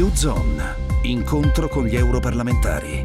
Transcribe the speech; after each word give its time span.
U-Zone, 0.00 0.76
incontro 1.02 1.68
con 1.68 1.84
gli 1.84 1.96
europarlamentari. 1.96 3.02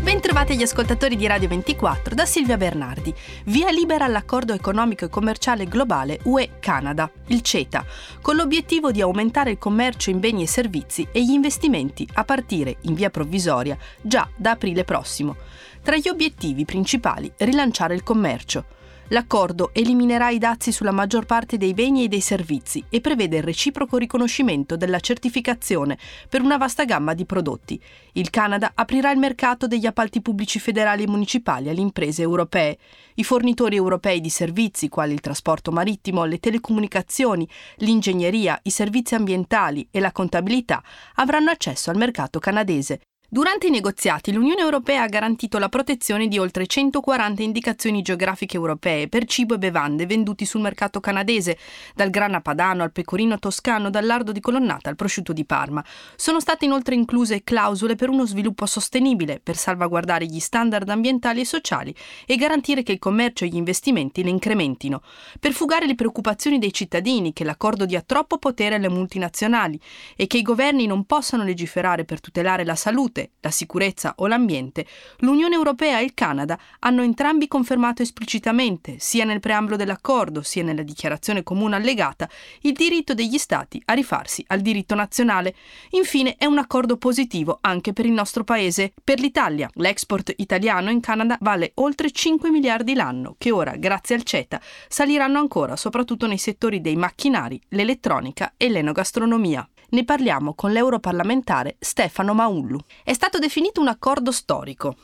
Bentrovati 0.00 0.56
gli 0.56 0.62
ascoltatori 0.62 1.14
di 1.14 1.26
Radio 1.26 1.48
24 1.48 2.14
da 2.14 2.24
Silvia 2.24 2.56
Bernardi. 2.56 3.12
Via 3.44 3.70
libera 3.70 4.06
all'accordo 4.06 4.54
economico 4.54 5.04
e 5.04 5.08
commerciale 5.10 5.66
globale 5.66 6.20
UE-Canada, 6.22 7.10
il 7.26 7.42
CETA, 7.42 7.84
con 8.22 8.36
l'obiettivo 8.36 8.92
di 8.92 9.02
aumentare 9.02 9.50
il 9.50 9.58
commercio 9.58 10.08
in 10.08 10.20
beni 10.20 10.44
e 10.44 10.46
servizi 10.46 11.06
e 11.12 11.22
gli 11.22 11.32
investimenti 11.32 12.08
a 12.14 12.24
partire, 12.24 12.76
in 12.82 12.94
via 12.94 13.10
provvisoria, 13.10 13.76
già 14.00 14.26
da 14.34 14.52
aprile 14.52 14.84
prossimo. 14.84 15.36
Tra 15.82 15.96
gli 15.96 16.08
obiettivi 16.08 16.64
principali, 16.64 17.30
rilanciare 17.36 17.94
il 17.94 18.02
commercio. 18.02 18.75
L'accordo 19.10 19.70
eliminerà 19.72 20.30
i 20.30 20.38
dazi 20.38 20.72
sulla 20.72 20.90
maggior 20.90 21.26
parte 21.26 21.56
dei 21.56 21.74
beni 21.74 22.02
e 22.02 22.08
dei 22.08 22.20
servizi 22.20 22.82
e 22.88 23.00
prevede 23.00 23.36
il 23.36 23.44
reciproco 23.44 23.98
riconoscimento 23.98 24.76
della 24.76 24.98
certificazione 24.98 25.96
per 26.28 26.42
una 26.42 26.56
vasta 26.56 26.84
gamma 26.84 27.14
di 27.14 27.24
prodotti. 27.24 27.80
Il 28.14 28.30
Canada 28.30 28.72
aprirà 28.74 29.12
il 29.12 29.20
mercato 29.20 29.68
degli 29.68 29.86
appalti 29.86 30.20
pubblici 30.20 30.58
federali 30.58 31.04
e 31.04 31.08
municipali 31.08 31.68
alle 31.68 31.82
imprese 31.82 32.22
europee. 32.22 32.78
I 33.14 33.22
fornitori 33.22 33.76
europei 33.76 34.20
di 34.20 34.28
servizi 34.28 34.88
quali 34.88 35.12
il 35.12 35.20
trasporto 35.20 35.70
marittimo, 35.70 36.24
le 36.24 36.40
telecomunicazioni, 36.40 37.48
l'ingegneria, 37.76 38.58
i 38.64 38.70
servizi 38.70 39.14
ambientali 39.14 39.86
e 39.92 40.00
la 40.00 40.10
contabilità 40.10 40.82
avranno 41.14 41.50
accesso 41.50 41.90
al 41.90 41.96
mercato 41.96 42.40
canadese. 42.40 43.02
Durante 43.28 43.66
i 43.66 43.70
negoziati 43.70 44.32
l'Unione 44.32 44.60
Europea 44.60 45.02
ha 45.02 45.08
garantito 45.08 45.58
la 45.58 45.68
protezione 45.68 46.28
di 46.28 46.38
oltre 46.38 46.64
140 46.64 47.42
indicazioni 47.42 48.00
geografiche 48.00 48.54
europee 48.54 49.08
per 49.08 49.24
cibo 49.24 49.54
e 49.54 49.58
bevande 49.58 50.06
venduti 50.06 50.46
sul 50.46 50.60
mercato 50.60 51.00
canadese, 51.00 51.58
dal 51.92 52.10
grana 52.10 52.40
padano 52.40 52.84
al 52.84 52.92
pecorino 52.92 53.40
toscano, 53.40 53.90
dal 53.90 54.06
lardo 54.06 54.30
di 54.30 54.38
colonnata 54.38 54.90
al 54.90 54.94
prosciutto 54.94 55.32
di 55.32 55.44
Parma. 55.44 55.84
Sono 56.14 56.38
state 56.38 56.66
inoltre 56.66 56.94
incluse 56.94 57.42
clausole 57.42 57.96
per 57.96 58.10
uno 58.10 58.26
sviluppo 58.26 58.64
sostenibile, 58.64 59.40
per 59.42 59.56
salvaguardare 59.56 60.26
gli 60.26 60.38
standard 60.38 60.88
ambientali 60.88 61.40
e 61.40 61.46
sociali 61.46 61.92
e 62.26 62.36
garantire 62.36 62.84
che 62.84 62.92
il 62.92 63.00
commercio 63.00 63.44
e 63.44 63.48
gli 63.48 63.56
investimenti 63.56 64.22
le 64.22 64.30
incrementino, 64.30 65.02
per 65.40 65.50
fugare 65.50 65.86
le 65.86 65.96
preoccupazioni 65.96 66.60
dei 66.60 66.72
cittadini 66.72 67.32
che 67.32 67.42
l'accordo 67.42 67.86
dia 67.86 68.02
troppo 68.02 68.38
potere 68.38 68.76
alle 68.76 68.88
multinazionali 68.88 69.80
e 70.14 70.28
che 70.28 70.38
i 70.38 70.42
governi 70.42 70.86
non 70.86 71.06
possano 71.06 71.42
legiferare 71.42 72.04
per 72.04 72.20
tutelare 72.20 72.64
la 72.64 72.76
salute 72.76 73.14
salute, 73.16 73.30
la 73.40 73.50
sicurezza 73.50 74.14
o 74.18 74.26
l'ambiente, 74.26 74.86
l'Unione 75.18 75.54
Europea 75.54 75.98
e 75.98 76.04
il 76.04 76.14
Canada 76.14 76.58
hanno 76.80 77.02
entrambi 77.02 77.48
confermato 77.48 78.02
esplicitamente, 78.02 78.96
sia 78.98 79.24
nel 79.24 79.40
preambolo 79.40 79.76
dell'accordo 79.76 80.42
sia 80.42 80.62
nella 80.62 80.82
dichiarazione 80.82 81.42
comune 81.42 81.76
allegata, 81.76 82.28
il 82.62 82.72
diritto 82.72 83.14
degli 83.14 83.38
Stati 83.38 83.80
a 83.86 83.94
rifarsi 83.94 84.44
al 84.48 84.60
diritto 84.60 84.94
nazionale. 84.94 85.54
Infine 85.90 86.36
è 86.36 86.44
un 86.44 86.58
accordo 86.58 86.96
positivo 86.96 87.58
anche 87.60 87.92
per 87.92 88.04
il 88.04 88.12
nostro 88.12 88.44
paese. 88.44 88.92
Per 89.02 89.18
l'Italia, 89.20 89.70
l'export 89.74 90.32
italiano 90.36 90.90
in 90.90 91.00
Canada 91.00 91.38
vale 91.40 91.72
oltre 91.76 92.10
5 92.10 92.50
miliardi 92.50 92.94
l'anno, 92.94 93.36
che 93.38 93.50
ora, 93.50 93.76
grazie 93.76 94.16
al 94.16 94.24
CETA, 94.24 94.60
saliranno 94.88 95.38
ancora 95.38 95.76
soprattutto 95.76 96.26
nei 96.26 96.38
settori 96.38 96.80
dei 96.80 96.96
macchinari, 96.96 97.60
l'elettronica 97.68 98.54
e 98.56 98.68
l'enogastronomia. 98.68 99.66
Ne 99.88 100.04
parliamo 100.04 100.54
con 100.54 100.72
l'europarlamentare 100.72 101.76
Stefano 101.78 102.34
Maullu. 102.34 102.78
È 103.06 103.12
stato 103.12 103.38
definito 103.38 103.80
un 103.80 103.86
accordo 103.86 104.32
storico. 104.32 104.96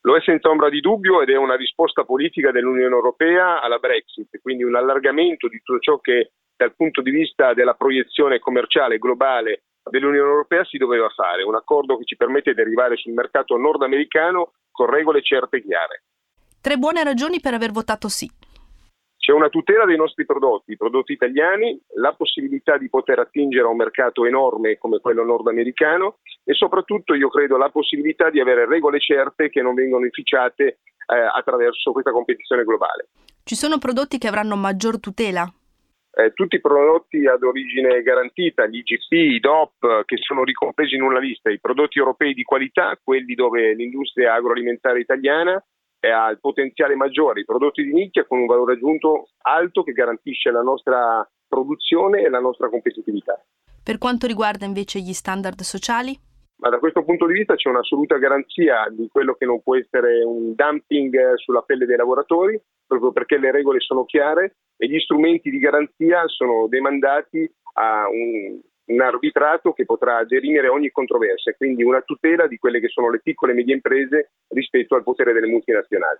Lo 0.00 0.16
è 0.16 0.20
senza 0.20 0.48
ombra 0.48 0.68
di 0.68 0.80
dubbio 0.80 1.22
ed 1.22 1.28
è 1.28 1.36
una 1.36 1.54
risposta 1.54 2.02
politica 2.02 2.50
dell'Unione 2.50 2.92
Europea 2.92 3.62
alla 3.62 3.78
Brexit, 3.78 4.40
quindi 4.42 4.64
un 4.64 4.74
allargamento 4.74 5.46
di 5.46 5.60
tutto 5.62 5.78
ciò 5.78 6.00
che 6.00 6.32
dal 6.56 6.74
punto 6.74 7.02
di 7.02 7.12
vista 7.12 7.54
della 7.54 7.74
proiezione 7.74 8.40
commerciale 8.40 8.98
globale 8.98 9.62
dell'Unione 9.88 10.28
Europea 10.28 10.64
si 10.64 10.76
doveva 10.76 11.08
fare, 11.10 11.44
un 11.44 11.54
accordo 11.54 11.96
che 11.98 12.04
ci 12.04 12.16
permette 12.16 12.52
di 12.52 12.62
arrivare 12.62 12.96
sul 12.96 13.12
mercato 13.12 13.56
nordamericano 13.56 14.54
con 14.72 14.90
regole 14.90 15.22
certe 15.22 15.58
e 15.58 15.62
chiare. 15.62 16.02
Tre 16.60 16.76
buone 16.78 17.04
ragioni 17.04 17.38
per 17.38 17.54
aver 17.54 17.70
votato 17.70 18.08
sì. 18.08 18.28
C'è 19.30 19.36
una 19.36 19.48
tutela 19.48 19.84
dei 19.84 19.96
nostri 19.96 20.26
prodotti, 20.26 20.72
i 20.72 20.76
prodotti 20.76 21.12
italiani, 21.12 21.80
la 21.94 22.14
possibilità 22.14 22.76
di 22.76 22.88
poter 22.88 23.20
attingere 23.20 23.62
a 23.62 23.68
un 23.68 23.76
mercato 23.76 24.26
enorme 24.26 24.76
come 24.76 24.98
quello 24.98 25.22
nordamericano 25.22 26.18
e 26.42 26.52
soprattutto 26.54 27.14
io 27.14 27.28
credo 27.28 27.56
la 27.56 27.68
possibilità 27.68 28.28
di 28.28 28.40
avere 28.40 28.66
regole 28.66 28.98
certe 28.98 29.48
che 29.48 29.62
non 29.62 29.74
vengono 29.74 30.04
inficiate 30.04 30.64
eh, 30.64 30.78
attraverso 31.32 31.92
questa 31.92 32.10
competizione 32.10 32.64
globale. 32.64 33.10
Ci 33.44 33.54
sono 33.54 33.78
prodotti 33.78 34.18
che 34.18 34.26
avranno 34.26 34.56
maggior 34.56 34.98
tutela? 34.98 35.48
Eh, 36.10 36.32
tutti 36.32 36.56
i 36.56 36.60
prodotti 36.60 37.24
ad 37.28 37.44
origine 37.44 38.02
garantita, 38.02 38.66
gli 38.66 38.78
IGP, 38.78 39.12
i 39.12 39.38
DOP, 39.38 40.06
che 40.06 40.16
sono 40.16 40.42
ricompresi 40.42 40.96
in 40.96 41.02
una 41.02 41.20
lista, 41.20 41.50
i 41.50 41.60
prodotti 41.60 42.00
europei 42.00 42.34
di 42.34 42.42
qualità, 42.42 42.98
quelli 43.00 43.36
dove 43.36 43.74
l'industria 43.74 44.34
agroalimentare 44.34 44.98
italiana 44.98 45.64
ha 46.08 46.30
il 46.30 46.40
potenziale 46.40 46.94
maggiore, 46.94 47.40
i 47.40 47.44
prodotti 47.44 47.82
di 47.82 47.92
nicchia 47.92 48.24
con 48.24 48.40
un 48.40 48.46
valore 48.46 48.74
aggiunto 48.74 49.28
alto 49.42 49.82
che 49.82 49.92
garantisce 49.92 50.50
la 50.50 50.62
nostra 50.62 51.28
produzione 51.46 52.22
e 52.22 52.30
la 52.30 52.40
nostra 52.40 52.68
competitività. 52.68 53.38
Per 53.82 53.98
quanto 53.98 54.26
riguarda 54.26 54.64
invece 54.64 55.00
gli 55.00 55.12
standard 55.12 55.60
sociali? 55.60 56.18
Ma 56.60 56.68
da 56.68 56.78
questo 56.78 57.02
punto 57.04 57.26
di 57.26 57.32
vista 57.32 57.54
c'è 57.54 57.70
un'assoluta 57.70 58.18
garanzia 58.18 58.86
di 58.90 59.08
quello 59.10 59.34
che 59.34 59.46
non 59.46 59.62
può 59.62 59.76
essere 59.76 60.22
un 60.22 60.54
dumping 60.54 61.34
sulla 61.36 61.62
pelle 61.62 61.86
dei 61.86 61.96
lavoratori, 61.96 62.60
proprio 62.86 63.12
perché 63.12 63.38
le 63.38 63.50
regole 63.50 63.80
sono 63.80 64.04
chiare 64.04 64.56
e 64.76 64.86
gli 64.86 64.98
strumenti 64.98 65.50
di 65.50 65.58
garanzia 65.58 66.22
sono 66.26 66.66
demandati 66.68 67.50
a 67.74 68.08
un, 68.10 68.60
un 68.90 69.00
arbitrato 69.00 69.72
che 69.72 69.84
potrà 69.84 70.24
derimere 70.24 70.68
ogni 70.68 70.90
controversia, 70.90 71.54
quindi 71.56 71.82
una 71.82 72.00
tutela 72.00 72.46
di 72.46 72.58
quelle 72.58 72.80
che 72.80 72.88
sono 72.88 73.10
le 73.10 73.20
piccole 73.22 73.52
e 73.52 73.54
medie 73.54 73.74
imprese 73.74 74.32
rispetto 74.48 74.94
al 74.94 75.02
potere 75.02 75.32
delle 75.32 75.46
multinazionali. 75.46 76.18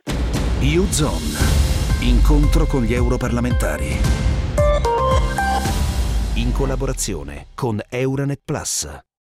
U-Zone, 0.78 2.08
incontro 2.08 2.66
con 2.66 2.82
gli 2.82 2.94
europarlamentari. 2.94 3.98
In 6.36 6.52
collaborazione 6.52 7.46
con 7.54 7.80
Euronet 7.90 8.40
Plus. 8.44 9.09